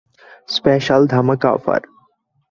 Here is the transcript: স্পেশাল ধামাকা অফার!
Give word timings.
স্পেশাল 0.49 1.01
ধামাকা 1.11 1.49
অফার! 1.57 1.81